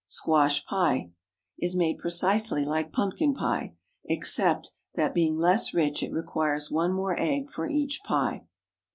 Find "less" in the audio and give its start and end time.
5.35-5.75